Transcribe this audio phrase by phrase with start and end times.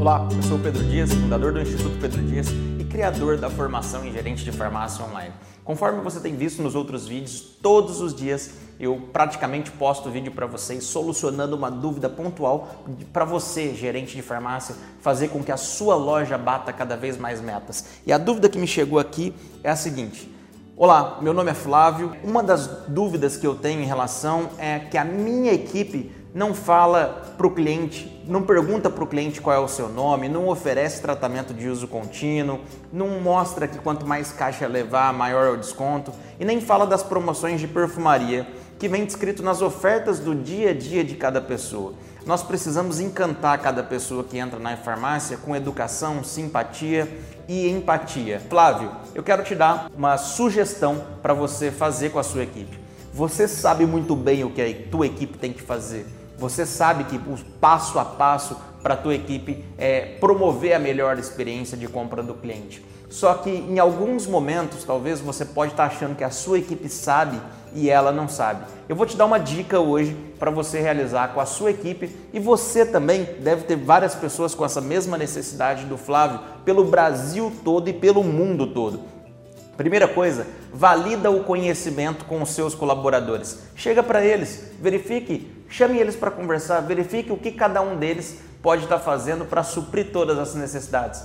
[0.00, 2.46] Olá, eu sou o Pedro Dias, fundador do Instituto Pedro Dias
[2.78, 5.34] e criador da formação em gerente de farmácia online.
[5.64, 10.46] Conforme você tem visto nos outros vídeos, todos os dias eu praticamente posto vídeo para
[10.46, 12.68] vocês solucionando uma dúvida pontual
[13.12, 17.40] para você, gerente de farmácia, fazer com que a sua loja bata cada vez mais
[17.40, 17.84] metas.
[18.06, 19.34] E a dúvida que me chegou aqui
[19.64, 20.32] é a seguinte:
[20.76, 22.12] Olá, meu nome é Flávio.
[22.22, 27.34] Uma das dúvidas que eu tenho em relação é que a minha equipe não fala
[27.36, 31.00] para o cliente, não pergunta para o cliente qual é o seu nome, não oferece
[31.00, 32.60] tratamento de uso contínuo,
[32.92, 37.02] não mostra que quanto mais caixa levar, maior é o desconto e nem fala das
[37.02, 38.46] promoções de perfumaria
[38.78, 41.94] que vem descrito nas ofertas do dia a dia de cada pessoa.
[42.24, 47.08] Nós precisamos encantar cada pessoa que entra na farmácia com educação, simpatia
[47.48, 48.40] e empatia.
[48.48, 52.78] Flávio, eu quero te dar uma sugestão para você fazer com a sua equipe.
[53.12, 56.17] Você sabe muito bem o que a tua equipe tem que fazer.
[56.38, 61.18] Você sabe que o passo a passo para a tua equipe é promover a melhor
[61.18, 62.80] experiência de compra do cliente.
[63.10, 67.40] Só que em alguns momentos, talvez você pode estar achando que a sua equipe sabe
[67.74, 68.64] e ela não sabe.
[68.88, 72.38] Eu vou te dar uma dica hoje para você realizar com a sua equipe e
[72.38, 77.88] você também deve ter várias pessoas com essa mesma necessidade do Flávio pelo Brasil todo
[77.88, 79.17] e pelo mundo todo.
[79.78, 83.60] Primeira coisa, valida o conhecimento com os seus colaboradores.
[83.76, 88.82] Chega para eles, verifique, chame eles para conversar, verifique o que cada um deles pode
[88.82, 91.22] estar fazendo para suprir todas as necessidades.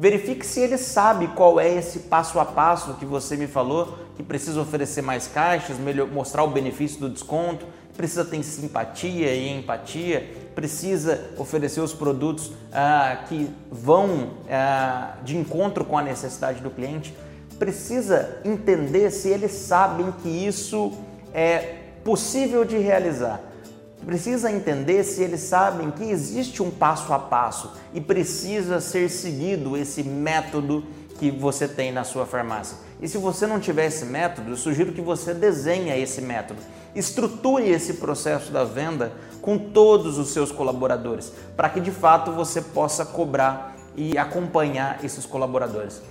[0.00, 4.22] Verifique se ele sabe qual é esse passo a passo que você me falou, que
[4.24, 7.64] precisa oferecer mais caixas, melhor, mostrar o benefício do desconto,
[7.96, 15.84] precisa ter simpatia e empatia, precisa oferecer os produtos ah, que vão ah, de encontro
[15.84, 17.14] com a necessidade do cliente
[17.62, 20.94] precisa entender se eles sabem que isso
[21.32, 23.40] é possível de realizar.
[24.04, 29.76] Precisa entender se eles sabem que existe um passo a passo e precisa ser seguido
[29.76, 30.82] esse método
[31.20, 32.76] que você tem na sua farmácia.
[33.00, 36.58] E se você não tiver esse método, eu sugiro que você desenhe esse método.
[36.96, 42.60] Estruture esse processo da venda com todos os seus colaboradores, para que de fato você
[42.60, 46.02] possa cobrar e acompanhar esses colaboradores.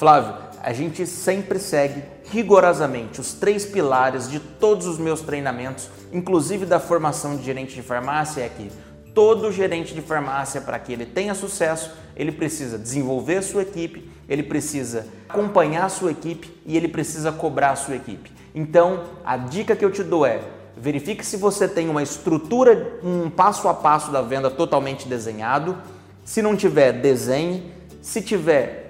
[0.00, 2.02] Flávio, a gente sempre segue
[2.32, 7.82] rigorosamente os três pilares de todos os meus treinamentos, inclusive da formação de gerente de
[7.82, 8.72] farmácia, é que
[9.14, 14.10] todo gerente de farmácia, para que ele tenha sucesso, ele precisa desenvolver a sua equipe,
[14.26, 18.32] ele precisa acompanhar a sua equipe e ele precisa cobrar a sua equipe.
[18.54, 20.40] Então, a dica que eu te dou é:
[20.78, 25.76] verifique se você tem uma estrutura, um passo a passo da venda totalmente desenhado.
[26.24, 27.70] Se não tiver, desenhe.
[28.00, 28.89] Se tiver,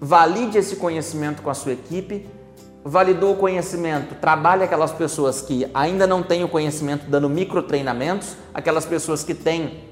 [0.00, 2.26] valide esse conhecimento com a sua equipe,
[2.84, 8.36] validou o conhecimento, trabalhe aquelas pessoas que ainda não têm o conhecimento dando micro treinamentos,
[8.54, 9.84] aquelas pessoas que têm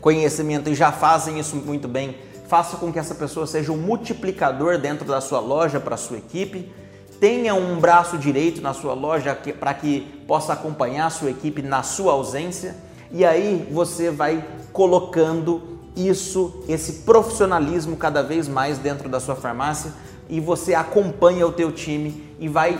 [0.00, 2.16] conhecimento e já fazem isso muito bem,
[2.48, 6.18] faça com que essa pessoa seja um multiplicador dentro da sua loja para a sua
[6.18, 6.72] equipe,
[7.20, 11.82] tenha um braço direito na sua loja para que possa acompanhar a sua equipe na
[11.82, 12.74] sua ausência
[13.12, 19.92] e aí você vai colocando isso, esse profissionalismo cada vez mais dentro da sua farmácia
[20.28, 22.78] e você acompanha o teu time e vai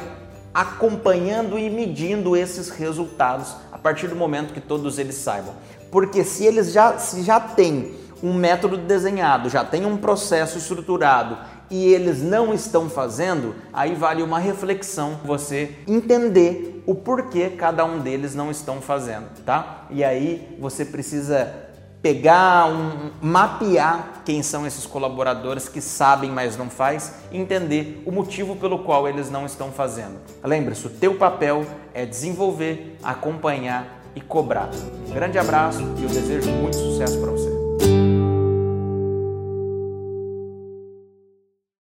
[0.52, 5.54] acompanhando e medindo esses resultados a partir do momento que todos eles saibam.
[5.90, 11.38] Porque se eles já, se já têm um método desenhado, já tem um processo estruturado
[11.70, 18.00] e eles não estão fazendo, aí vale uma reflexão você entender o porquê cada um
[18.00, 19.86] deles não estão fazendo, tá?
[19.90, 21.69] E aí você precisa
[22.02, 28.12] pegar, um, mapear quem são esses colaboradores que sabem, mas não faz, e entender o
[28.12, 30.18] motivo pelo qual eles não estão fazendo.
[30.42, 34.70] Lembre-se, o teu papel é desenvolver, acompanhar e cobrar.
[35.08, 37.59] Um grande abraço e eu desejo muito sucesso para você.